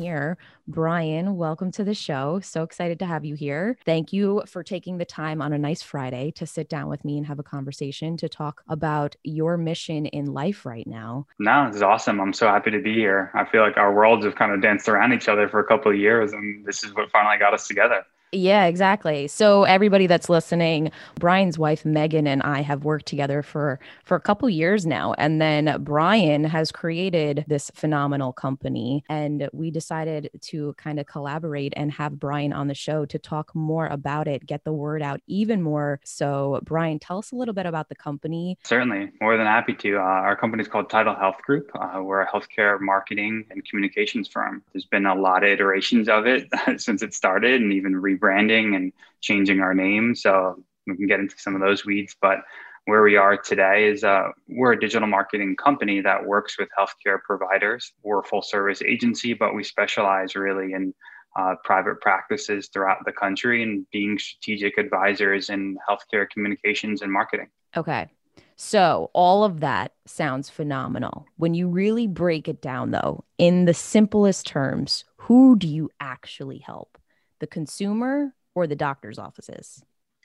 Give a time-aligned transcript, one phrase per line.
[0.00, 0.38] here.
[0.66, 2.40] Brian, welcome to the show.
[2.40, 3.76] So excited to have you here.
[3.84, 7.18] Thank you for taking the time on a nice Friday to sit down with me
[7.18, 11.26] and have a conversation to talk about your mission in life right now.
[11.38, 12.20] No, this is awesome.
[12.20, 13.30] I'm so happy to be here.
[13.34, 15.92] I feel like our worlds have kind of danced around each other for a couple
[15.92, 18.04] of years, and this is what finally got us together.
[18.32, 19.26] Yeah, exactly.
[19.26, 24.20] So everybody that's listening, Brian's wife Megan and I have worked together for for a
[24.20, 30.74] couple years now and then Brian has created this phenomenal company and we decided to
[30.74, 34.62] kind of collaborate and have Brian on the show to talk more about it, get
[34.62, 35.98] the word out even more.
[36.04, 38.58] So Brian, tell us a little bit about the company.
[38.62, 39.96] Certainly, more than happy to.
[39.96, 41.70] Uh, our company is called Title Health Group.
[41.74, 44.62] Uh, we're a healthcare marketing and communications firm.
[44.72, 46.48] There's been a lot of iterations of it
[46.80, 50.14] since it started and even re rebranding and changing our name.
[50.14, 52.16] So we can get into some of those weeds.
[52.20, 52.38] But
[52.86, 57.18] where we are today is uh, we're a digital marketing company that works with healthcare
[57.22, 57.92] providers.
[58.02, 60.94] We're a full service agency, but we specialize really in
[61.38, 67.48] uh, private practices throughout the country and being strategic advisors in healthcare communications and marketing.
[67.76, 68.08] Okay.
[68.56, 71.26] So, all of that sounds phenomenal.
[71.36, 76.58] When you really break it down, though, in the simplest terms, who do you actually
[76.58, 76.98] help?
[77.40, 79.82] The consumer or the doctor's offices?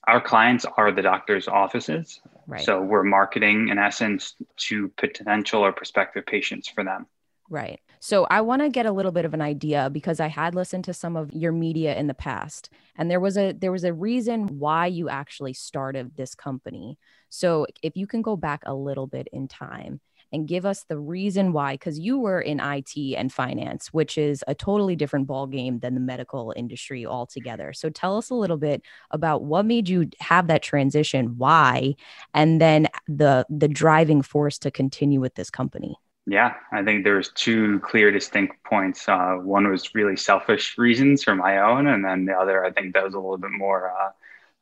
[0.08, 2.22] Our clients are the doctor's offices.
[2.45, 2.63] Right.
[2.63, 7.07] So we're marketing, in essence, to potential or prospective patients for them.
[7.49, 7.80] Right.
[7.99, 10.83] So I want to get a little bit of an idea because I had listened
[10.85, 13.94] to some of your media in the past and there was a there was a
[13.94, 16.97] reason why you actually started this company.
[17.29, 20.97] So if you can go back a little bit in time and give us the
[20.97, 25.47] reason why because you were in IT and finance which is a totally different ball
[25.47, 29.89] game than the medical industry altogether so tell us a little bit about what made
[29.89, 31.93] you have that transition why
[32.33, 35.95] and then the the driving force to continue with this company
[36.27, 39.07] yeah, I think there's two clear, distinct points.
[39.07, 42.95] Uh, one was really selfish reasons for my own, and then the other, I think,
[42.95, 44.09] that was a little bit more uh,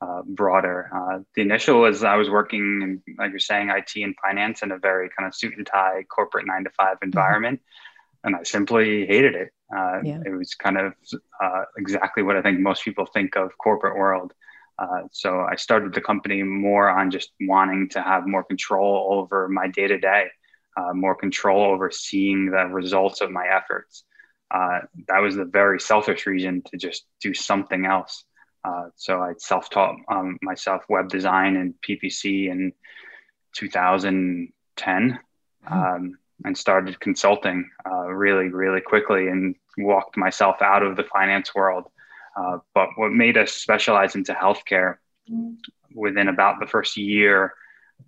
[0.03, 0.89] uh, broader.
[0.93, 4.71] Uh, the initial was I was working, in, like you're saying, IT and finance in
[4.71, 7.05] a very kind of suit and tie corporate nine to five mm-hmm.
[7.05, 7.59] environment.
[7.59, 8.27] Mm-hmm.
[8.27, 9.49] And I simply hated it.
[9.75, 10.19] Uh, yeah.
[10.25, 10.93] It was kind of
[11.41, 14.33] uh, exactly what I think most people think of corporate world.
[14.79, 19.47] Uh, so I started the company more on just wanting to have more control over
[19.47, 20.27] my day to day,
[20.93, 24.03] more control over seeing the results of my efforts.
[24.51, 28.25] that was the very selfish reason to just do something else.
[28.63, 32.74] Uh, so I self-taught um, myself web design and PPC in
[33.56, 35.19] 2010
[35.66, 35.74] mm-hmm.
[35.74, 41.53] um, and started consulting uh, really, really quickly and walked myself out of the finance
[41.53, 41.85] world.
[42.38, 44.97] Uh, but what made us specialize into healthcare
[45.30, 45.53] mm-hmm.
[45.94, 47.53] within about the first year,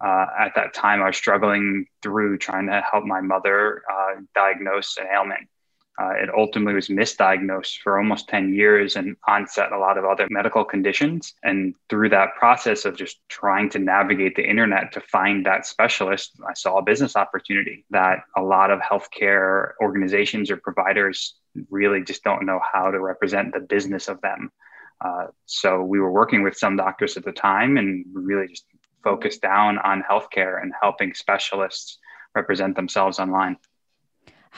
[0.03, 4.97] uh, at that time, I was struggling through trying to help my mother uh, diagnose
[4.97, 5.47] an ailment
[5.97, 10.27] uh, it ultimately was misdiagnosed for almost 10 years and onset a lot of other
[10.29, 11.33] medical conditions.
[11.41, 16.31] And through that process of just trying to navigate the internet to find that specialist,
[16.45, 21.35] I saw a business opportunity that a lot of healthcare organizations or providers
[21.69, 24.51] really just don't know how to represent the business of them.
[24.99, 28.65] Uh, so we were working with some doctors at the time and really just
[29.01, 31.99] focused down on healthcare and helping specialists
[32.33, 33.55] represent themselves online.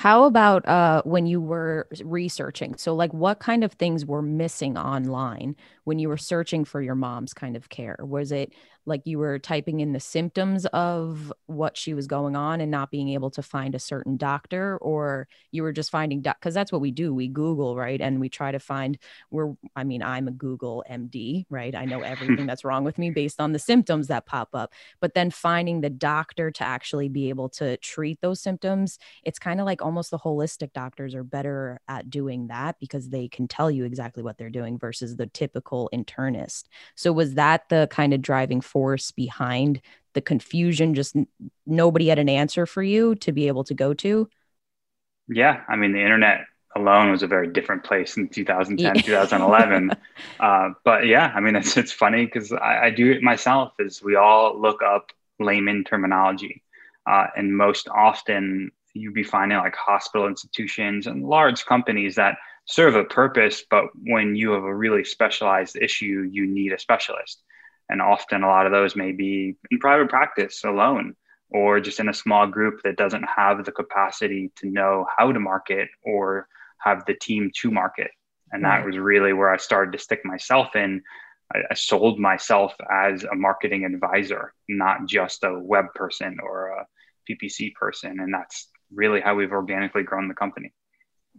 [0.02, 2.76] How about uh, when you were researching?
[2.78, 5.56] So, like, what kind of things were missing online
[5.88, 7.96] when you were searching for your mom's kind of care?
[8.02, 8.52] Was it
[8.86, 12.92] like you were typing in the symptoms of what she was going on and not
[12.92, 14.78] being able to find a certain doctor?
[14.80, 17.14] Or you were just finding because that's what we do.
[17.14, 18.02] We google right?
[18.02, 18.98] And we try to find
[19.32, 21.74] we're i mean i'm a google md right?
[21.74, 24.74] I know everything that's wrong with me based on the symptoms that pop up.
[25.00, 29.62] But then finding the doctor to actually be able to treat those symptoms it's kind
[29.62, 33.72] of like almost the holistic doctors are better at doing that because they can tell
[33.72, 36.66] you exactly what they're doing versus the typical internist.
[36.96, 39.82] So was that the kind of driving force force behind
[40.14, 41.28] the confusion just n-
[41.66, 44.30] nobody had an answer for you to be able to go to?
[45.28, 46.46] Yeah i mean the internet
[46.76, 49.92] alone was a very different place in 2010 2011
[50.40, 54.02] uh, but yeah i mean it's, it's funny because I, I, do it myself is
[54.02, 56.64] we all look up layman terminology.
[57.06, 62.96] Uh, and most often you'd be finding like hospital institutions and large companies that serve
[62.96, 67.44] a purpose but when you have a really specialized issue you need a specialist
[67.90, 71.16] and often a lot of those may be in private practice alone
[71.50, 75.40] or just in a small group that doesn't have the capacity to know how to
[75.40, 76.48] market or
[76.80, 78.12] have the team to market.
[78.52, 81.02] And that was really where I started to stick myself in.
[81.54, 86.86] I, I, sold myself as a marketing advisor, not just a web person or a
[87.30, 88.20] PPC person.
[88.20, 90.74] And that's really how we've organically grown the company.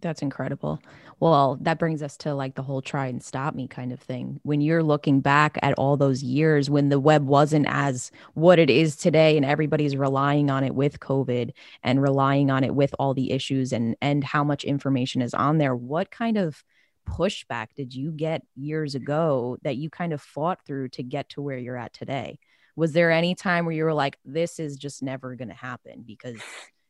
[0.01, 0.81] That's incredible.
[1.21, 4.39] Well, that brings us to like the whole try and stop me kind of thing.
[4.45, 8.71] When you're looking back at all those years when the web wasn't as what it
[8.71, 11.51] is today and everybody's relying on it with COVID
[11.83, 15.59] and relying on it with all the issues and and how much information is on
[15.59, 16.63] there, what kind of
[17.09, 21.43] pushback did you get years ago that you kind of fought through to get to
[21.43, 22.39] where you're at today?
[22.77, 26.05] Was there any time where you were like this is just never going to happen
[26.07, 26.39] because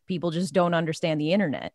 [0.07, 1.73] people just don't understand the internet?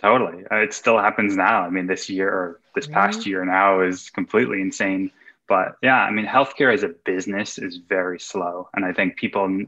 [0.00, 0.44] Totally.
[0.50, 1.62] Uh, it still happens now.
[1.62, 5.10] I mean, this year or this past year now is completely insane.
[5.48, 8.68] But yeah, I mean, healthcare as a business is very slow.
[8.74, 9.64] And I think people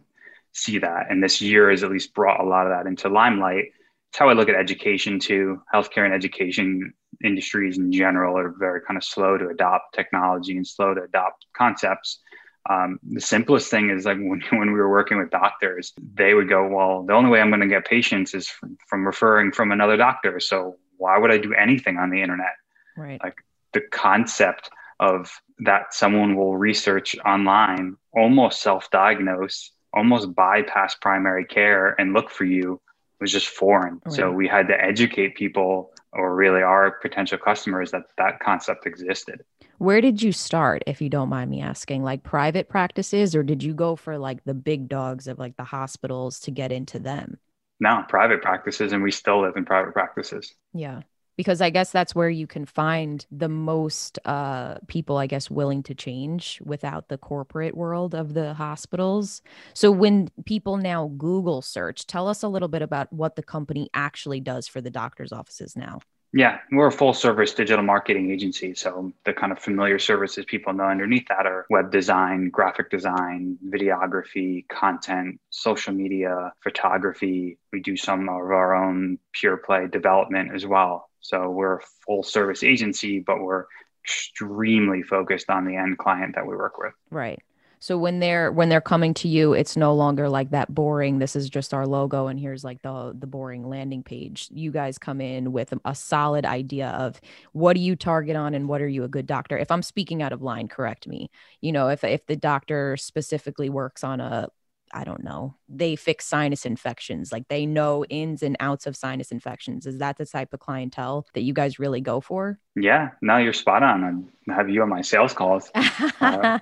[0.53, 1.07] see that.
[1.11, 3.73] And this year has at least brought a lot of that into limelight.
[4.11, 5.63] It's how I look at education too.
[5.73, 6.93] Healthcare and education
[7.25, 11.47] industries in general are very kind of slow to adopt technology and slow to adopt
[11.57, 12.21] concepts.
[12.69, 16.49] Um, the simplest thing is like when, when we were working with doctors, they would
[16.49, 19.73] go, well, the only way I'm going to get patients is from, from referring from
[19.73, 20.41] another doctor.
[20.41, 22.57] So why would I do anything on the internet?
[22.97, 23.21] Right.
[23.23, 23.37] Like
[23.73, 24.71] the concept
[25.01, 25.31] of
[25.61, 32.81] that someone will research online, almost self-diagnose, almost bypass primary care and look for you
[33.21, 34.01] was just foreign.
[34.05, 34.15] Right.
[34.15, 39.45] So we had to educate people or really our potential customers that that concept existed.
[39.79, 42.03] Where did you start, if you don't mind me asking?
[42.03, 45.65] Like private practices, or did you go for like the big dogs of like the
[45.65, 47.39] hospitals to get into them?
[47.79, 50.53] No, private practices, and we still live in private practices.
[50.75, 51.03] Yeah.
[51.37, 55.85] Because I guess that's where you can find the most uh, people, I guess, willing
[55.85, 59.43] to change without the corporate world of the hospitals.
[59.75, 63.89] So, when people now Google search, tell us a little bit about what the company
[63.95, 66.01] actually does for the doctor's offices now.
[66.33, 68.75] Yeah, we're a full service digital marketing agency.
[68.75, 73.59] So the kind of familiar services people know underneath that are web design, graphic design,
[73.67, 77.59] videography, content, social media, photography.
[77.73, 81.09] We do some of our own pure play development as well.
[81.21, 83.65] So we're a full service agency, but we're
[84.05, 86.93] extremely focused on the end client that we work with.
[87.11, 87.43] Right.
[87.81, 91.19] So when they're when they're coming to you, it's no longer like that boring.
[91.19, 94.49] This is just our logo, and here's like the the boring landing page.
[94.53, 97.21] You guys come in with a solid idea of
[97.53, 99.57] what do you target on, and what are you a good doctor.
[99.59, 101.31] If I'm speaking out of line, correct me.
[101.61, 104.49] You know, if if the doctor specifically works on a
[104.93, 107.33] I don't know, they fix sinus infections.
[107.33, 109.87] Like they know ins and outs of sinus infections.
[109.87, 112.59] Is that the type of clientele that you guys really go for?
[112.75, 114.31] Yeah, no, you're spot on.
[114.49, 115.71] I have you on my sales calls.
[116.21, 116.59] uh,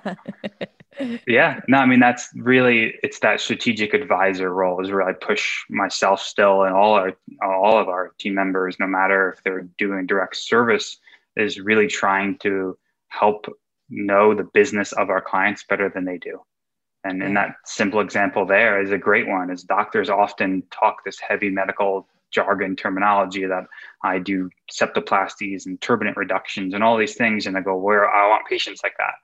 [1.26, 5.64] yeah, no, I mean, that's really, it's that strategic advisor role is where I push
[5.68, 7.12] myself still and all our,
[7.42, 10.98] all of our team members, no matter if they're doing direct service,
[11.36, 12.78] is really trying to
[13.08, 13.46] help
[13.88, 16.40] know the business of our clients better than they do.
[17.04, 21.20] And in that simple example there is a great one is doctors often talk this
[21.20, 23.64] heavy medical jargon terminology that
[24.02, 27.46] I do septoplasties and turbinate reductions and all these things.
[27.46, 29.14] And I go, where I want patients like that.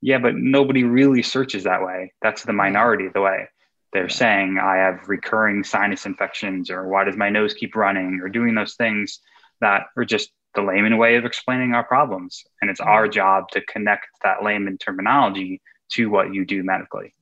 [0.00, 2.12] Yeah, but nobody really searches that way.
[2.22, 3.48] That's the minority of the way.
[3.92, 8.28] They're saying I have recurring sinus infections or why does my nose keep running or
[8.28, 9.20] doing those things
[9.60, 12.44] that are just the layman way of explaining our problems.
[12.60, 15.60] And it's our job to connect that layman terminology
[15.92, 17.14] to what you do medically.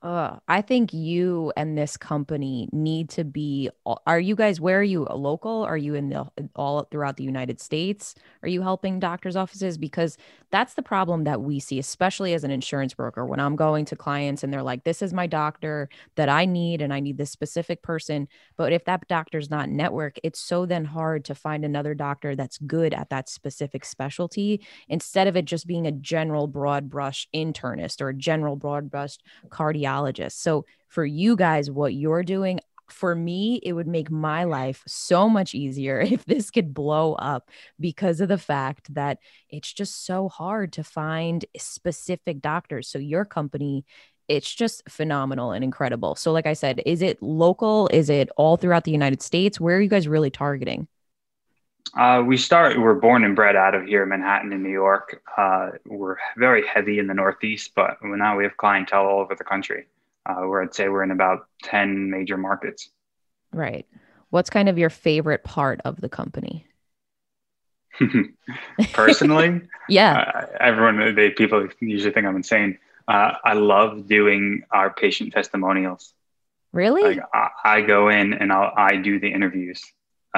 [0.00, 3.68] I think you and this company need to be.
[4.06, 4.60] Are you guys?
[4.60, 5.04] Where are you?
[5.04, 5.64] Local?
[5.64, 6.24] Are you in the
[6.54, 8.14] all throughout the United States?
[8.42, 9.76] Are you helping doctors' offices?
[9.76, 10.16] Because
[10.50, 13.26] that's the problem that we see, especially as an insurance broker.
[13.26, 16.80] When I'm going to clients and they're like, "This is my doctor that I need,
[16.80, 20.84] and I need this specific person," but if that doctor's not network, it's so then
[20.84, 25.66] hard to find another doctor that's good at that specific specialty instead of it just
[25.66, 29.18] being a general broad brush internist or a general broad brush
[29.88, 34.82] cardiologist so for you guys, what you're doing, for me, it would make my life
[34.86, 39.18] so much easier if this could blow up because of the fact that
[39.50, 42.88] it's just so hard to find specific doctors.
[42.88, 43.84] So, your company,
[44.26, 46.14] it's just phenomenal and incredible.
[46.14, 47.88] So, like I said, is it local?
[47.92, 49.60] Is it all throughout the United States?
[49.60, 50.88] Where are you guys really targeting?
[51.96, 55.22] Uh, we start, we're born and bred out of here, in Manhattan in New York.
[55.36, 59.44] Uh, we're very heavy in the Northeast, but now we have clientele all over the
[59.44, 59.86] country.
[60.26, 62.90] Uh, where I'd say we're in about 10 major markets.
[63.52, 63.86] Right.
[64.28, 66.66] What's kind of your favorite part of the company?
[68.92, 70.18] Personally, yeah.
[70.34, 72.78] Uh, everyone, they people usually think I'm insane.
[73.08, 76.12] Uh, I love doing our patient testimonials.
[76.72, 77.02] Really?
[77.02, 79.82] Like, I, I, go in and I'll, I do the interviews.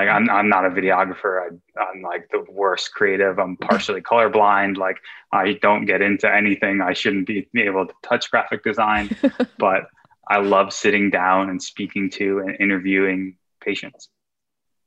[0.00, 1.42] Like I'm, I'm not a videographer.
[1.42, 3.38] I, I'm like the worst creative.
[3.38, 4.78] I'm partially colorblind.
[4.78, 4.96] Like
[5.30, 6.80] I don't get into anything.
[6.80, 9.14] I shouldn't be able to touch graphic design,
[9.58, 9.88] but
[10.26, 14.08] I love sitting down and speaking to and interviewing patients.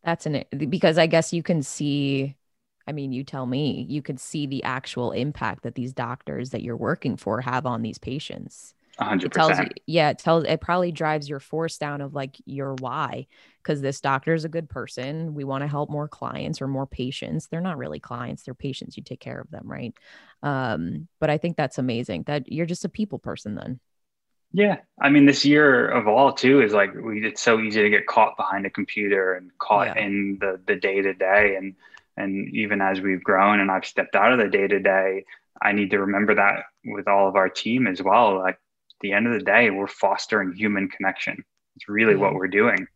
[0.04, 2.36] That's an because I guess you can see
[2.88, 6.64] I mean, you tell me, you could see the actual impact that these doctors that
[6.64, 8.74] you're working for have on these patients.
[9.00, 9.26] 100%.
[9.26, 12.76] It tells you, yeah, it tells, it probably drives your force down of like your
[12.76, 13.28] why.
[13.64, 15.34] Cause this doctor is a good person.
[15.34, 17.48] We want to help more clients or more patients.
[17.48, 18.98] They're not really clients, they're patients.
[18.98, 19.94] You take care of them, right?
[20.44, 23.80] Um, but I think that's amazing that you're just a people person then.
[24.52, 24.78] Yeah.
[25.02, 28.06] I mean, this year of all too is like we it's so easy to get
[28.06, 30.04] caught behind a computer and caught yeah.
[30.06, 31.56] in the the day to day.
[31.58, 31.76] And
[32.16, 35.26] and even as we've grown and I've stepped out of the day to day,
[35.60, 38.38] I need to remember that with all of our team as well.
[38.38, 38.60] Like
[39.04, 41.44] the end of the day, we're fostering human connection.
[41.76, 42.88] It's really what we're doing.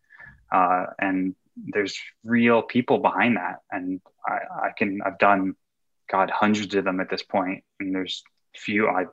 [0.51, 3.57] Uh, and there's real people behind that.
[3.71, 5.55] And I, I can, I've done,
[6.09, 7.47] God, hundreds of them at this point.
[7.47, 8.23] point, And there's
[8.55, 9.05] few, I,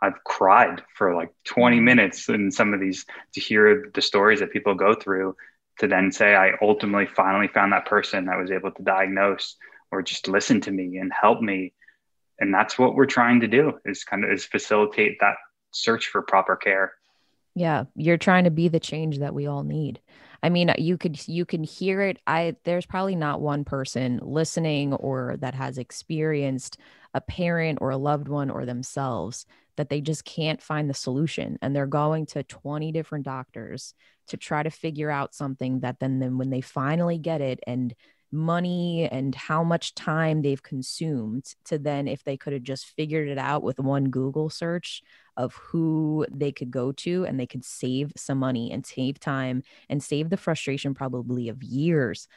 [0.00, 4.52] I've cried for like 20 minutes in some of these to hear the stories that
[4.52, 5.36] people go through
[5.78, 9.56] to then say I ultimately finally found that person that was able to diagnose
[9.90, 11.72] or just listen to me and help me.
[12.38, 15.36] And that's what we're trying to do is kind of is facilitate that
[15.70, 16.94] search for proper care.
[17.54, 20.00] Yeah, you're trying to be the change that we all need.
[20.42, 22.18] I mean, you could you can hear it.
[22.26, 26.78] I there's probably not one person listening or that has experienced
[27.14, 29.46] a parent or a loved one or themselves
[29.76, 33.94] that they just can't find the solution and they're going to 20 different doctors
[34.28, 37.94] to try to figure out something that then then when they finally get it and
[38.32, 43.28] money and how much time they've consumed to then if they could have just figured
[43.28, 45.02] it out with one google search
[45.36, 49.62] of who they could go to and they could save some money and save time
[49.88, 52.28] and save the frustration probably of years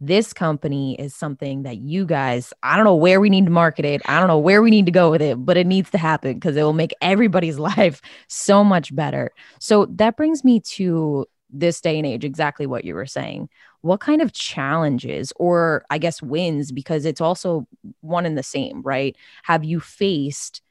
[0.00, 3.84] this company is something that you guys, I don't know where we need to market
[3.84, 4.02] it.
[4.06, 6.34] I don't know where we need to go with it, but it needs to happen
[6.34, 9.32] because it will make everybody's life so much better.
[9.58, 13.48] So that brings me to this day and age, exactly what you were saying.
[13.80, 17.66] What kind of challenges or I guess wins, because it's also
[18.00, 19.16] one and the same, right?
[19.44, 20.62] Have you faced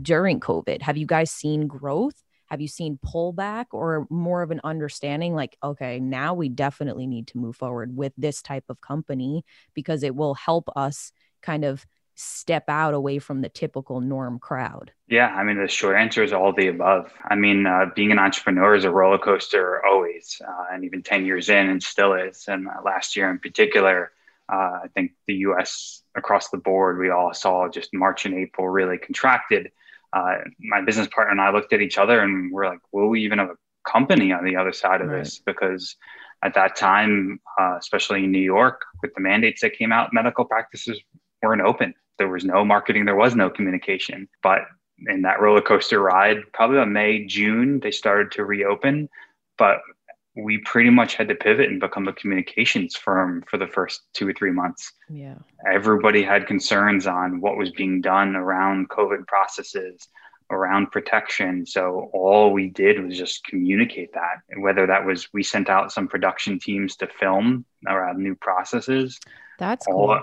[0.00, 0.82] during COVID?
[0.82, 2.22] Have you guys seen growth?
[2.50, 7.26] have you seen pullback or more of an understanding like okay now we definitely need
[7.28, 11.12] to move forward with this type of company because it will help us
[11.42, 11.86] kind of
[12.20, 16.32] step out away from the typical norm crowd yeah i mean the short answer is
[16.32, 20.64] all the above i mean uh, being an entrepreneur is a roller coaster always uh,
[20.72, 24.12] and even 10 years in and still is and uh, last year in particular
[24.52, 28.68] uh, I think the US across the board, we all saw just March and April
[28.68, 29.70] really contracted
[30.12, 33.22] uh, my business partner and I looked at each other and we're like, will we
[33.22, 35.18] even have a company on the other side of right.
[35.22, 35.38] this?
[35.38, 35.96] Because
[36.42, 40.44] at that time, uh, especially in New York, with the mandates that came out, medical
[40.44, 41.00] practices
[41.42, 41.94] weren't open.
[42.20, 44.28] There was no marketing, there was no communication.
[44.42, 44.60] But
[45.08, 49.08] in that roller coaster ride, probably about May, June, they started to reopen.
[49.56, 49.78] But
[50.36, 54.28] we pretty much had to pivot and become a communications firm for the first two
[54.28, 54.92] or three months.
[55.08, 55.36] Yeah.
[55.66, 60.06] Everybody had concerns on what was being done around COVID processes,
[60.50, 61.64] around protection.
[61.64, 64.42] So all we did was just communicate that.
[64.58, 69.18] whether that was we sent out some production teams to film around new processes.
[69.58, 70.20] That's all, cool.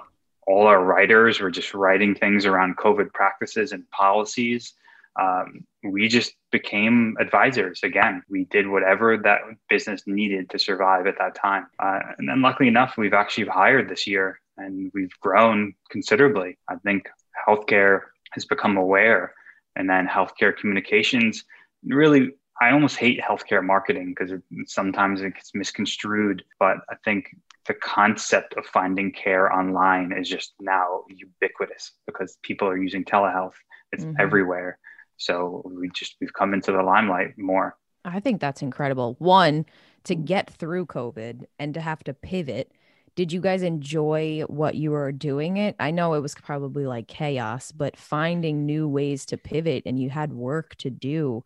[0.47, 4.73] All our writers were just writing things around COVID practices and policies
[5.17, 8.23] um, we just became advisors again.
[8.29, 11.67] We did whatever that business needed to survive at that time.
[11.79, 16.57] Uh, and then, luckily enough, we've actually hired this year and we've grown considerably.
[16.69, 17.09] I think
[17.47, 18.01] healthcare
[18.31, 19.33] has become aware,
[19.75, 21.43] and then healthcare communications
[21.83, 22.31] really.
[22.59, 24.33] I almost hate healthcare marketing because
[24.65, 27.27] sometimes it gets misconstrued, but I think
[27.67, 33.55] the concept of finding care online is just now ubiquitous because people are using telehealth.
[33.91, 34.19] It's mm-hmm.
[34.19, 34.79] everywhere.
[35.17, 37.77] So we just we've come into the limelight more.
[38.05, 39.15] I think that's incredible.
[39.19, 39.65] One,
[40.05, 42.71] to get through COVID and to have to pivot.
[43.15, 45.75] Did you guys enjoy what you were doing it?
[45.79, 50.12] I know it was probably like chaos, but finding new ways to pivot and you
[50.12, 51.43] had work to do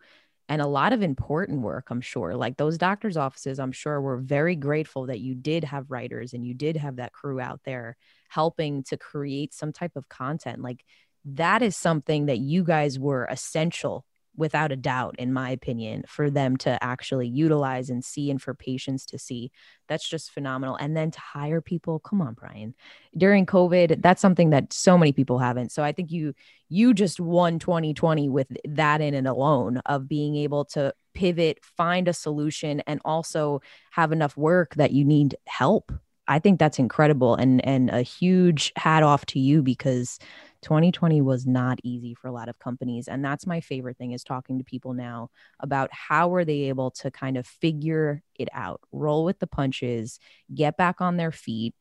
[0.51, 2.35] and a lot of important work, I'm sure.
[2.35, 6.45] Like those doctors' offices, I'm sure were very grateful that you did have writers and
[6.45, 7.95] you did have that crew out there
[8.27, 10.61] helping to create some type of content.
[10.61, 10.83] Like
[11.23, 14.03] that is something that you guys were essential
[14.35, 18.53] without a doubt in my opinion for them to actually utilize and see and for
[18.53, 19.51] patients to see.
[19.87, 20.75] That's just phenomenal.
[20.75, 22.73] And then to hire people come on brian.
[23.17, 25.71] During covid that's something that so many people haven't.
[25.71, 26.33] So i think you
[26.69, 32.07] you just won 2020 with that in and alone of being able to pivot find
[32.07, 33.61] a solution and also
[33.91, 35.91] have enough work that you need help.
[36.27, 40.17] I think that's incredible and and a huge hat off to you because
[40.61, 44.23] 2020 was not easy for a lot of companies and that's my favorite thing is
[44.23, 48.81] talking to people now about how are they able to kind of figure it out
[48.91, 50.19] roll with the punches
[50.53, 51.73] get back on their feet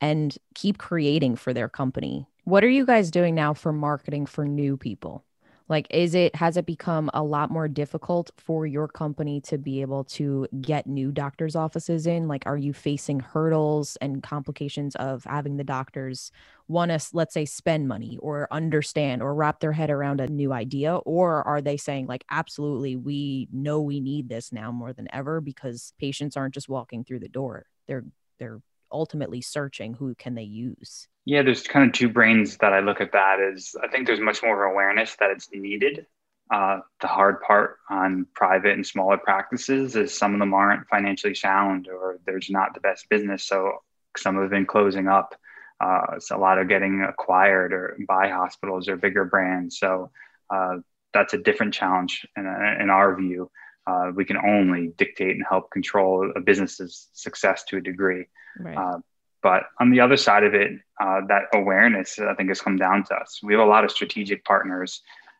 [0.00, 2.26] and keep creating for their company.
[2.44, 5.24] What are you guys doing now for marketing for new people
[5.68, 9.80] like is it has it become a lot more difficult for your company to be
[9.82, 12.28] able to get new doctors offices in?
[12.28, 16.32] Like are you facing hurdles and complications of having the doctors
[16.68, 20.52] want to let's say spend money or understand or wrap their head around a new
[20.52, 20.96] idea?
[20.96, 25.40] Or are they saying like absolutely we know we need this now more than ever
[25.40, 27.66] because patients aren't just walking through the door.
[27.88, 28.04] They're
[28.38, 28.60] they're
[28.92, 33.02] ultimately searching who can they use yeah, there's kind of two brains that I look
[33.02, 36.06] at that is I think there's much more awareness that it's needed.
[36.50, 41.34] Uh, the hard part on private and smaller practices is some of them aren't financially
[41.34, 43.44] sound or there's not the best business.
[43.44, 43.82] So
[44.16, 45.34] some have been closing up.
[45.78, 49.78] Uh, so a lot are getting acquired or by hospitals or bigger brands.
[49.78, 50.10] So
[50.48, 50.76] uh,
[51.12, 52.46] that's a different challenge in,
[52.80, 53.50] in our view.
[53.88, 58.24] Uh, we can only dictate and help control a business's success to a degree.
[58.58, 58.76] Right.
[58.76, 58.98] Uh,
[59.42, 63.04] but on the other side of it, uh, that awareness, I think, has come down
[63.04, 63.40] to us.
[63.42, 64.90] We have a lot of strategic partners.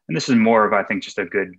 [0.07, 1.51] And this is more of, I think, just a good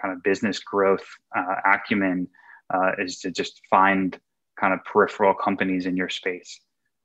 [0.00, 2.28] kind of business growth uh, acumen
[2.72, 4.18] uh, is to just find
[4.60, 6.60] kind of peripheral companies in your space.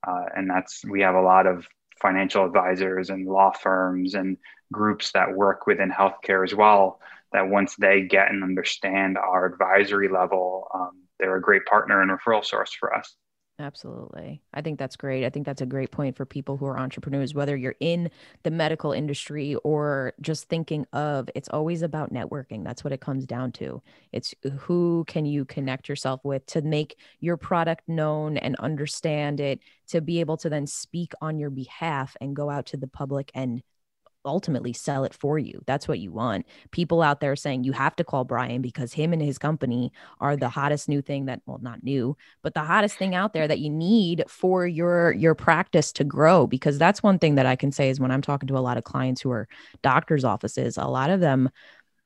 [0.08, 1.66] Uh, and that's, we have a lot of
[2.02, 4.38] financial advisors and law firms and
[4.72, 7.00] groups that work within healthcare as well.
[7.34, 12.12] That once they get and understand our advisory level, um, they're a great partner and
[12.12, 13.16] referral source for us.
[13.62, 14.42] Absolutely.
[14.54, 15.24] I think that's great.
[15.24, 18.10] I think that's a great point for people who are entrepreneurs, whether you're in
[18.42, 22.64] the medical industry or just thinking of it's always about networking.
[22.64, 23.84] That's what it comes down to.
[24.12, 29.60] It's who can you connect yourself with to make your product known and understand it,
[29.90, 33.30] to be able to then speak on your behalf and go out to the public
[33.36, 33.62] and
[34.26, 35.62] ultimately sell it for you.
[35.66, 36.46] That's what you want.
[36.72, 40.36] People out there saying you have to call Brian because him and his company are
[40.36, 43.60] the hottest new thing that well not new, but the hottest thing out there that
[43.60, 47.72] you need for your your practice to grow because that's one thing that I can
[47.72, 49.48] say is when I'm talking to a lot of clients who are
[49.82, 51.50] doctors offices, a lot of them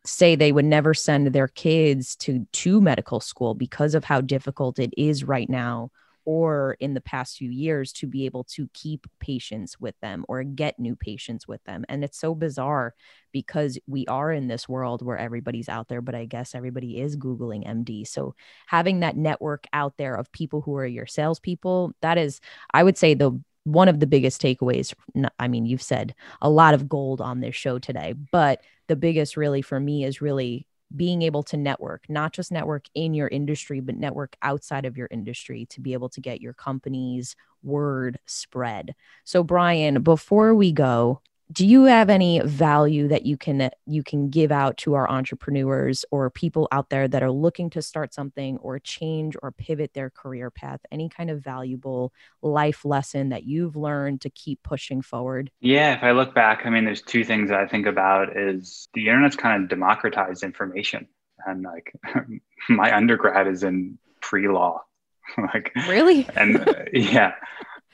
[0.05, 4.79] say they would never send their kids to to medical school because of how difficult
[4.79, 5.89] it is right now
[6.25, 10.43] or in the past few years to be able to keep patients with them or
[10.43, 11.85] get new patients with them.
[11.87, 12.93] And it's so bizarre
[13.31, 17.17] because we are in this world where everybody's out there, but I guess everybody is
[17.17, 18.07] Googling MD.
[18.07, 18.35] So
[18.67, 22.41] having that network out there of people who are your salespeople, that is,
[22.73, 24.93] I would say, the one of the biggest takeaways.
[25.39, 29.35] I mean, you've said a lot of gold on this show today, but the biggest
[29.35, 33.79] really for me is really being able to network, not just network in your industry,
[33.79, 38.95] but network outside of your industry to be able to get your company's word spread.
[39.23, 44.29] So, Brian, before we go, do you have any value that you can you can
[44.29, 48.57] give out to our entrepreneurs or people out there that are looking to start something
[48.57, 50.79] or change or pivot their career path?
[50.91, 55.51] Any kind of valuable life lesson that you've learned to keep pushing forward?
[55.61, 58.87] Yeah if i look back i mean there's two things that i think about is
[58.93, 61.07] the internet's kind of democratized information.
[61.45, 61.93] And like
[62.69, 64.81] my undergrad is in pre-law.
[65.37, 66.27] Like really?
[66.35, 67.33] and uh, yeah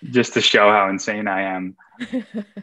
[0.09, 1.75] just to show how insane I am.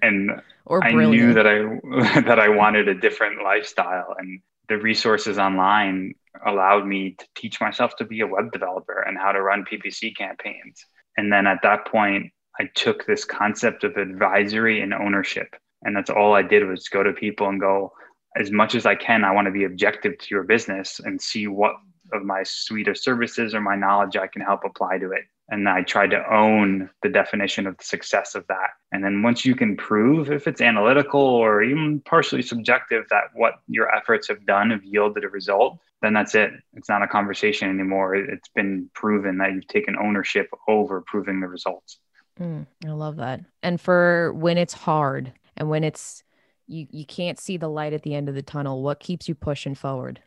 [0.02, 5.38] And or I knew that I that I wanted a different lifestyle and the resources
[5.38, 6.14] online
[6.46, 10.16] allowed me to teach myself to be a web developer and how to run PPC
[10.16, 10.84] campaigns.
[11.16, 15.56] And then at that point, I took this concept of advisory and ownership.
[15.82, 17.92] And that's all I did was go to people and go,
[18.36, 21.46] as much as I can, I want to be objective to your business and see
[21.46, 21.74] what
[22.12, 25.68] of my suite of services or my knowledge I can help apply to it and
[25.68, 28.70] I tried to own the definition of the success of that.
[28.92, 33.54] And then once you can prove if it's analytical or even partially subjective that what
[33.66, 36.52] your efforts have done have yielded a result, then that's it.
[36.74, 38.14] It's not a conversation anymore.
[38.14, 41.98] It's been proven that you've taken ownership over proving the results.
[42.38, 43.40] Mm, I love that.
[43.62, 46.22] And for when it's hard and when it's
[46.66, 49.34] you you can't see the light at the end of the tunnel, what keeps you
[49.34, 50.20] pushing forward?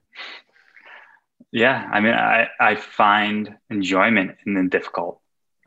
[1.52, 5.20] Yeah, I mean, I, I find enjoyment in the difficult.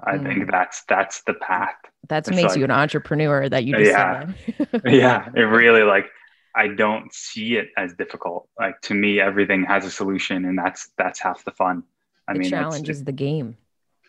[0.03, 0.25] I mm.
[0.25, 1.77] think that's that's the path.
[2.09, 4.33] That's makes like, you an entrepreneur that you just yeah,
[4.85, 5.29] yeah.
[5.35, 6.07] It really like
[6.55, 8.49] I don't see it as difficult.
[8.59, 11.85] Like to me, everything has a solution, and that's that's half the fun.
[12.27, 13.57] I the mean, challenge is the game.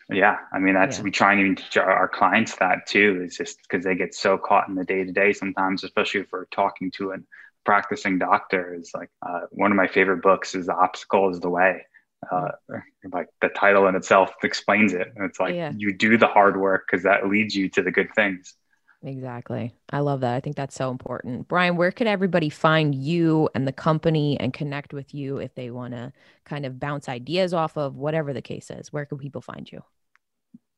[0.08, 1.04] Yeah, I mean that's yeah.
[1.04, 3.22] we try and even teach our, our clients that too.
[3.24, 6.32] It's just because they get so caught in the day to day sometimes, especially if
[6.32, 7.26] we're talking to an
[7.66, 11.50] practicing doctor is like uh, one of my favorite books is the obstacle is the
[11.50, 11.82] way
[12.32, 12.48] uh,
[13.12, 15.72] like the title in itself explains it it's like yeah.
[15.76, 18.54] you do the hard work because that leads you to the good things
[19.02, 19.72] Exactly.
[19.92, 20.34] I love that.
[20.34, 21.48] I think that's so important.
[21.48, 25.70] Brian, where could everybody find you and the company and connect with you if they
[25.70, 26.12] want to
[26.44, 28.92] kind of bounce ideas off of whatever the case is?
[28.92, 29.82] Where can people find you?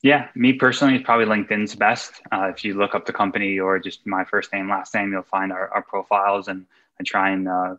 [0.03, 2.21] Yeah, me personally, probably LinkedIn's best.
[2.31, 5.23] Uh, if you look up the company or just my first name, last name, you'll
[5.23, 6.67] find our, our profiles and
[7.01, 7.75] I try and uh,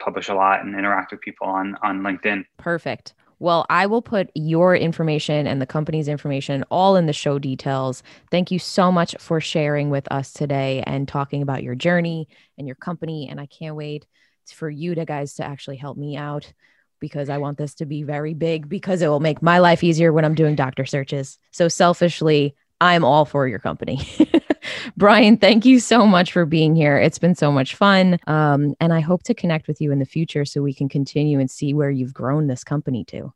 [0.00, 2.44] publish a lot and interact with people on, on LinkedIn.
[2.58, 3.14] Perfect.
[3.38, 8.02] Well, I will put your information and the company's information all in the show details.
[8.30, 12.66] Thank you so much for sharing with us today and talking about your journey and
[12.66, 13.28] your company.
[13.30, 14.06] And I can't wait
[14.54, 16.52] for you to guys to actually help me out
[17.00, 20.12] because I want this to be very big because it will make my life easier
[20.12, 21.38] when I'm doing doctor searches.
[21.50, 24.06] So selfishly, I'm all for your company.
[24.96, 26.96] Brian, thank you so much for being here.
[26.98, 28.18] It's been so much fun.
[28.26, 31.38] Um, and I hope to connect with you in the future so we can continue
[31.38, 33.32] and see where you've grown this company to.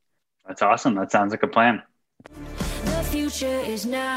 [0.46, 0.94] That's awesome.
[0.96, 1.82] That sounds like a plan.
[2.84, 4.16] The future is now.